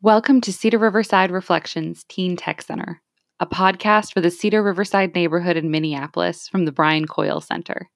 Welcome 0.00 0.40
to 0.42 0.52
Cedar 0.52 0.78
Riverside 0.78 1.32
Reflections 1.32 2.04
Teen 2.08 2.36
Tech 2.36 2.62
Center, 2.62 3.02
a 3.40 3.46
podcast 3.46 4.14
for 4.14 4.20
the 4.20 4.30
Cedar 4.30 4.62
Riverside 4.62 5.12
neighborhood 5.12 5.56
in 5.56 5.72
Minneapolis 5.72 6.46
from 6.46 6.66
the 6.66 6.70
Brian 6.70 7.04
Coyle 7.08 7.40
Center. 7.40 7.90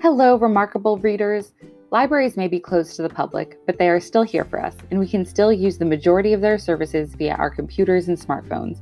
Hello, 0.00 0.36
remarkable 0.36 0.98
readers. 0.98 1.52
Libraries 1.90 2.36
may 2.36 2.46
be 2.46 2.60
closed 2.60 2.94
to 2.94 3.02
the 3.02 3.08
public, 3.08 3.58
but 3.66 3.76
they 3.76 3.88
are 3.88 3.98
still 3.98 4.22
here 4.22 4.44
for 4.44 4.64
us, 4.64 4.76
and 4.92 5.00
we 5.00 5.08
can 5.08 5.26
still 5.26 5.52
use 5.52 5.78
the 5.78 5.84
majority 5.84 6.32
of 6.32 6.42
their 6.42 6.58
services 6.58 7.16
via 7.16 7.34
our 7.34 7.50
computers 7.50 8.06
and 8.06 8.16
smartphones. 8.16 8.78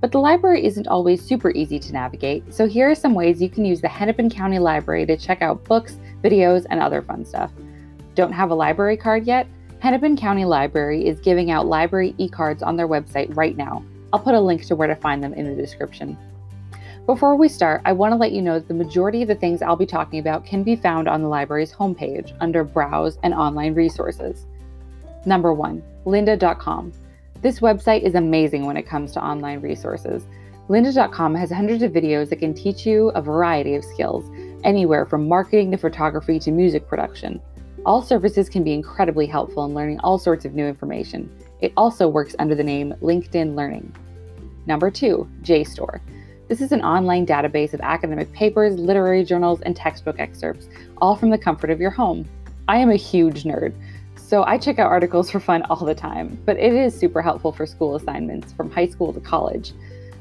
But 0.00 0.12
the 0.12 0.18
library 0.18 0.64
isn't 0.64 0.88
always 0.88 1.22
super 1.22 1.50
easy 1.50 1.78
to 1.78 1.92
navigate, 1.92 2.54
so 2.54 2.66
here 2.66 2.90
are 2.90 2.94
some 2.94 3.14
ways 3.14 3.42
you 3.42 3.50
can 3.50 3.66
use 3.66 3.82
the 3.82 3.88
Hennepin 3.88 4.30
County 4.30 4.58
Library 4.58 5.04
to 5.06 5.16
check 5.16 5.42
out 5.42 5.64
books, 5.64 5.98
videos, 6.22 6.64
and 6.70 6.80
other 6.80 7.02
fun 7.02 7.24
stuff. 7.24 7.50
Don't 8.14 8.32
have 8.32 8.50
a 8.50 8.54
library 8.54 8.96
card 8.96 9.26
yet? 9.26 9.46
Hennepin 9.80 10.16
County 10.16 10.44
Library 10.44 11.06
is 11.06 11.20
giving 11.20 11.50
out 11.50 11.66
library 11.66 12.14
e 12.18 12.28
cards 12.28 12.62
on 12.62 12.76
their 12.76 12.88
website 12.88 13.34
right 13.36 13.56
now. 13.56 13.84
I'll 14.12 14.20
put 14.20 14.34
a 14.34 14.40
link 14.40 14.64
to 14.66 14.76
where 14.76 14.88
to 14.88 14.96
find 14.96 15.22
them 15.22 15.34
in 15.34 15.46
the 15.46 15.60
description. 15.60 16.16
Before 17.06 17.36
we 17.36 17.48
start, 17.48 17.82
I 17.84 17.92
want 17.92 18.12
to 18.12 18.16
let 18.16 18.32
you 18.32 18.42
know 18.42 18.54
that 18.54 18.68
the 18.68 18.74
majority 18.74 19.22
of 19.22 19.28
the 19.28 19.34
things 19.34 19.62
I'll 19.62 19.76
be 19.76 19.86
talking 19.86 20.18
about 20.18 20.44
can 20.44 20.62
be 20.62 20.76
found 20.76 21.08
on 21.08 21.22
the 21.22 21.28
library's 21.28 21.72
homepage 21.72 22.36
under 22.40 22.62
Browse 22.64 23.18
and 23.22 23.34
Online 23.34 23.74
Resources. 23.74 24.46
Number 25.26 25.52
1. 25.52 25.82
lynda.com. 26.06 26.92
This 27.42 27.60
website 27.60 28.02
is 28.02 28.14
amazing 28.16 28.66
when 28.66 28.76
it 28.76 28.86
comes 28.86 29.12
to 29.12 29.24
online 29.24 29.62
resources. 29.62 30.26
Lynda.com 30.68 31.34
has 31.34 31.50
hundreds 31.50 31.82
of 31.82 31.90
videos 31.90 32.28
that 32.28 32.38
can 32.38 32.52
teach 32.52 32.84
you 32.84 33.08
a 33.14 33.22
variety 33.22 33.74
of 33.76 33.84
skills, 33.84 34.30
anywhere 34.62 35.06
from 35.06 35.26
marketing 35.26 35.70
to 35.70 35.78
photography 35.78 36.38
to 36.38 36.50
music 36.50 36.86
production. 36.86 37.40
All 37.86 38.02
services 38.02 38.50
can 38.50 38.62
be 38.62 38.74
incredibly 38.74 39.24
helpful 39.24 39.64
in 39.64 39.72
learning 39.72 40.00
all 40.00 40.18
sorts 40.18 40.44
of 40.44 40.52
new 40.52 40.66
information. 40.66 41.34
It 41.62 41.72
also 41.78 42.08
works 42.08 42.36
under 42.38 42.54
the 42.54 42.62
name 42.62 42.92
LinkedIn 43.00 43.54
Learning. 43.54 43.90
Number 44.66 44.90
two, 44.90 45.26
JSTOR. 45.40 46.00
This 46.48 46.60
is 46.60 46.72
an 46.72 46.84
online 46.84 47.24
database 47.24 47.72
of 47.72 47.80
academic 47.80 48.30
papers, 48.34 48.74
literary 48.74 49.24
journals, 49.24 49.62
and 49.62 49.74
textbook 49.74 50.20
excerpts, 50.20 50.68
all 50.98 51.16
from 51.16 51.30
the 51.30 51.38
comfort 51.38 51.70
of 51.70 51.80
your 51.80 51.90
home. 51.90 52.28
I 52.68 52.76
am 52.76 52.90
a 52.90 52.96
huge 52.96 53.44
nerd, 53.44 53.72
so 54.30 54.44
I 54.44 54.58
check 54.58 54.78
out 54.78 54.92
articles 54.92 55.28
for 55.28 55.40
fun 55.40 55.64
all 55.64 55.84
the 55.84 55.92
time, 55.92 56.40
but 56.46 56.56
it 56.56 56.72
is 56.72 56.96
super 56.96 57.20
helpful 57.20 57.50
for 57.50 57.66
school 57.66 57.96
assignments 57.96 58.52
from 58.52 58.70
high 58.70 58.86
school 58.86 59.12
to 59.12 59.18
college. 59.18 59.72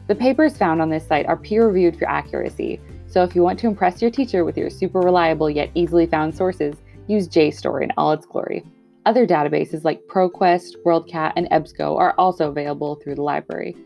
The 0.08 0.16
papers 0.16 0.58
found 0.58 0.82
on 0.82 0.90
this 0.90 1.06
site 1.06 1.28
are 1.28 1.38
peer 1.38 1.68
reviewed 1.68 1.96
for 1.96 2.10
accuracy, 2.10 2.82
so 3.06 3.22
if 3.22 3.36
you 3.36 3.44
want 3.44 3.60
to 3.60 3.68
impress 3.68 4.02
your 4.02 4.10
teacher 4.10 4.44
with 4.44 4.58
your 4.58 4.72
super 4.72 5.00
reliable 5.00 5.48
yet 5.48 5.70
easily 5.76 6.08
found 6.08 6.36
sources, 6.36 6.78
use 7.06 7.28
JSTOR 7.28 7.84
in 7.84 7.92
all 7.98 8.12
its 8.12 8.26
glory. 8.26 8.66
Other 9.06 9.28
databases 9.28 9.84
like 9.84 10.02
ProQuest, 10.08 10.78
WorldCat, 10.84 11.34
and 11.36 11.48
EBSCO 11.52 11.96
are 11.96 12.16
also 12.18 12.50
available 12.50 12.96
through 12.96 13.14
the 13.14 13.22
library. 13.22 13.78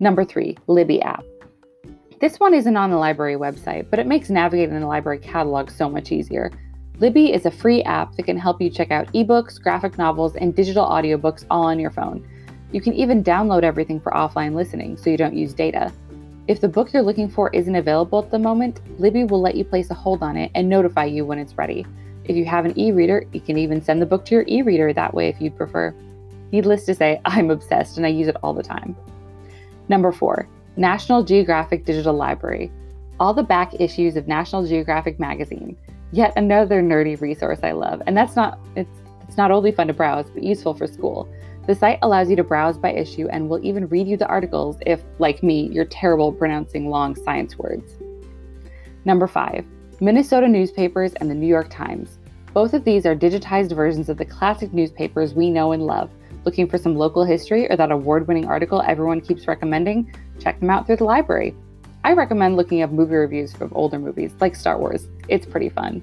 Number 0.00 0.24
three, 0.24 0.56
Libby 0.68 1.02
app. 1.02 1.22
This 2.18 2.40
one 2.40 2.54
isn't 2.54 2.78
on 2.78 2.88
the 2.88 2.96
library 2.96 3.36
website, 3.36 3.90
but 3.90 3.98
it 3.98 4.06
makes 4.06 4.30
navigating 4.30 4.80
the 4.80 4.86
library 4.86 5.18
catalog 5.18 5.70
so 5.70 5.90
much 5.90 6.12
easier. 6.12 6.50
Libby 7.00 7.32
is 7.32 7.44
a 7.44 7.50
free 7.50 7.82
app 7.82 8.14
that 8.14 8.22
can 8.22 8.38
help 8.38 8.62
you 8.62 8.70
check 8.70 8.92
out 8.92 9.12
ebooks, 9.14 9.60
graphic 9.60 9.98
novels, 9.98 10.36
and 10.36 10.54
digital 10.54 10.86
audiobooks 10.86 11.44
all 11.50 11.64
on 11.64 11.80
your 11.80 11.90
phone. 11.90 12.24
You 12.70 12.80
can 12.80 12.94
even 12.94 13.24
download 13.24 13.64
everything 13.64 14.00
for 14.00 14.12
offline 14.12 14.54
listening 14.54 14.96
so 14.96 15.10
you 15.10 15.16
don't 15.16 15.34
use 15.34 15.54
data. 15.54 15.92
If 16.46 16.60
the 16.60 16.68
book 16.68 16.92
you're 16.92 17.02
looking 17.02 17.28
for 17.28 17.50
isn't 17.52 17.74
available 17.74 18.22
at 18.22 18.30
the 18.30 18.38
moment, 18.38 18.80
Libby 19.00 19.24
will 19.24 19.40
let 19.40 19.56
you 19.56 19.64
place 19.64 19.90
a 19.90 19.94
hold 19.94 20.22
on 20.22 20.36
it 20.36 20.52
and 20.54 20.68
notify 20.68 21.06
you 21.06 21.24
when 21.24 21.38
it's 21.40 21.58
ready. 21.58 21.84
If 22.26 22.36
you 22.36 22.44
have 22.44 22.64
an 22.64 22.78
e 22.78 22.92
reader, 22.92 23.24
you 23.32 23.40
can 23.40 23.58
even 23.58 23.82
send 23.82 24.00
the 24.00 24.06
book 24.06 24.24
to 24.26 24.34
your 24.36 24.44
e 24.46 24.62
reader 24.62 24.92
that 24.92 25.14
way 25.14 25.28
if 25.28 25.40
you'd 25.40 25.56
prefer. 25.56 25.92
Needless 26.52 26.84
to 26.86 26.94
say, 26.94 27.20
I'm 27.24 27.50
obsessed 27.50 27.96
and 27.96 28.06
I 28.06 28.10
use 28.10 28.28
it 28.28 28.36
all 28.42 28.54
the 28.54 28.62
time. 28.62 28.94
Number 29.88 30.12
four, 30.12 30.48
National 30.76 31.24
Geographic 31.24 31.84
Digital 31.84 32.14
Library. 32.14 32.70
All 33.18 33.34
the 33.34 33.42
back 33.42 33.74
issues 33.80 34.16
of 34.16 34.28
National 34.28 34.66
Geographic 34.66 35.18
magazine. 35.18 35.76
Yet 36.14 36.32
another 36.36 36.80
nerdy 36.80 37.20
resource 37.20 37.58
I 37.64 37.72
love, 37.72 38.00
and 38.06 38.16
that's 38.16 38.36
not 38.36 38.60
it's 38.76 39.00
it's 39.26 39.36
not 39.36 39.50
only 39.50 39.72
fun 39.72 39.88
to 39.88 39.92
browse, 39.92 40.30
but 40.30 40.44
useful 40.44 40.72
for 40.72 40.86
school. 40.86 41.28
The 41.66 41.74
site 41.74 41.98
allows 42.02 42.30
you 42.30 42.36
to 42.36 42.44
browse 42.44 42.78
by 42.78 42.92
issue 42.92 43.26
and 43.32 43.48
will 43.48 43.58
even 43.64 43.88
read 43.88 44.06
you 44.06 44.16
the 44.16 44.28
articles 44.28 44.76
if, 44.86 45.02
like 45.18 45.42
me, 45.42 45.70
you're 45.72 45.86
terrible 45.86 46.30
pronouncing 46.30 46.88
long 46.88 47.16
science 47.16 47.58
words. 47.58 47.94
Number 49.04 49.26
5. 49.26 49.64
Minnesota 50.00 50.46
newspapers 50.46 51.14
and 51.14 51.28
the 51.28 51.34
New 51.34 51.48
York 51.48 51.68
Times. 51.68 52.20
Both 52.52 52.74
of 52.74 52.84
these 52.84 53.06
are 53.06 53.16
digitized 53.16 53.74
versions 53.74 54.08
of 54.08 54.16
the 54.16 54.24
classic 54.24 54.72
newspapers 54.72 55.34
we 55.34 55.50
know 55.50 55.72
and 55.72 55.84
love. 55.84 56.10
Looking 56.44 56.68
for 56.68 56.78
some 56.78 56.94
local 56.94 57.24
history 57.24 57.68
or 57.68 57.76
that 57.76 57.90
award 57.90 58.28
winning 58.28 58.46
article 58.46 58.84
everyone 58.86 59.20
keeps 59.20 59.48
recommending? 59.48 60.14
Check 60.38 60.60
them 60.60 60.70
out 60.70 60.86
through 60.86 60.98
the 60.98 61.04
library. 61.04 61.56
I 62.04 62.12
recommend 62.12 62.58
looking 62.58 62.82
up 62.82 62.90
movie 62.90 63.14
reviews 63.14 63.54
from 63.54 63.72
older 63.74 63.98
movies 63.98 64.34
like 64.38 64.54
Star 64.54 64.78
Wars. 64.78 65.08
It's 65.28 65.46
pretty 65.46 65.70
fun. 65.70 66.02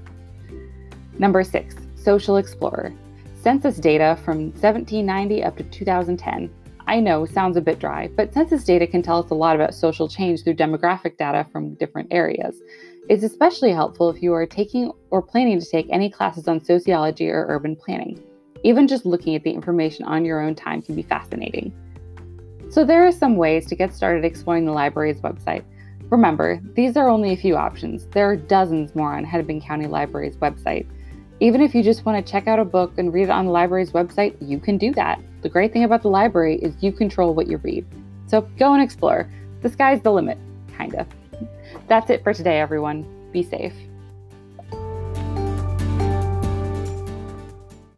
Number 1.19 1.43
six, 1.43 1.75
Social 1.93 2.37
Explorer. 2.37 2.91
Census 3.39 3.77
data 3.77 4.17
from 4.25 4.45
1790 4.53 5.43
up 5.43 5.57
to 5.57 5.63
2010. 5.63 6.51
I 6.87 6.99
know, 6.99 7.27
sounds 7.27 7.55
a 7.55 7.61
bit 7.61 7.77
dry, 7.77 8.09
but 8.15 8.33
census 8.33 8.63
data 8.63 8.87
can 8.87 9.03
tell 9.03 9.23
us 9.23 9.29
a 9.29 9.35
lot 9.35 9.55
about 9.55 9.75
social 9.75 10.07
change 10.07 10.43
through 10.43 10.55
demographic 10.55 11.17
data 11.17 11.45
from 11.51 11.75
different 11.75 12.11
areas. 12.11 12.59
It's 13.07 13.23
especially 13.23 13.71
helpful 13.71 14.09
if 14.09 14.23
you 14.23 14.33
are 14.33 14.47
taking 14.47 14.91
or 15.11 15.21
planning 15.21 15.59
to 15.59 15.65
take 15.69 15.85
any 15.91 16.09
classes 16.09 16.47
on 16.47 16.65
sociology 16.65 17.29
or 17.29 17.45
urban 17.47 17.75
planning. 17.75 18.23
Even 18.63 18.87
just 18.87 19.05
looking 19.05 19.35
at 19.35 19.43
the 19.43 19.51
information 19.51 20.05
on 20.05 20.25
your 20.25 20.41
own 20.41 20.55
time 20.55 20.81
can 20.81 20.95
be 20.95 21.03
fascinating. 21.03 21.71
So, 22.71 22.83
there 22.83 23.05
are 23.05 23.11
some 23.11 23.35
ways 23.35 23.67
to 23.67 23.75
get 23.75 23.93
started 23.93 24.25
exploring 24.25 24.65
the 24.65 24.71
library's 24.71 25.21
website. 25.21 25.63
Remember, 26.11 26.59
these 26.73 26.97
are 26.97 27.07
only 27.07 27.31
a 27.31 27.37
few 27.37 27.55
options. 27.55 28.05
There 28.07 28.29
are 28.29 28.35
dozens 28.35 28.93
more 28.93 29.13
on 29.13 29.23
Hennepin 29.23 29.61
County 29.61 29.87
Library's 29.87 30.35
website. 30.35 30.85
Even 31.39 31.61
if 31.61 31.73
you 31.73 31.81
just 31.81 32.05
want 32.05 32.23
to 32.23 32.31
check 32.31 32.47
out 32.47 32.59
a 32.59 32.65
book 32.65 32.97
and 32.97 33.13
read 33.13 33.23
it 33.23 33.29
on 33.29 33.45
the 33.45 33.51
library's 33.51 33.93
website, 33.93 34.35
you 34.41 34.59
can 34.59 34.77
do 34.77 34.91
that. 34.91 35.21
The 35.41 35.47
great 35.47 35.71
thing 35.71 35.85
about 35.85 36.01
the 36.01 36.09
library 36.09 36.57
is 36.57 36.75
you 36.83 36.91
control 36.91 37.33
what 37.33 37.47
you 37.47 37.57
read. 37.57 37.85
So 38.27 38.41
go 38.59 38.73
and 38.73 38.83
explore. 38.83 39.31
The 39.61 39.69
sky's 39.69 40.01
the 40.01 40.11
limit, 40.11 40.37
kind 40.75 40.95
of. 40.95 41.07
That's 41.87 42.09
it 42.09 42.23
for 42.23 42.33
today, 42.33 42.59
everyone. 42.59 43.05
Be 43.31 43.41
safe. 43.41 43.73